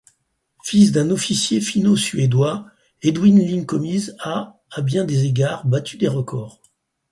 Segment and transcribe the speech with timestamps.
[0.63, 2.65] Fils d'un officier finno-suédois,
[3.03, 6.59] Edwin Linkomies a, à bien des égards, battu des records.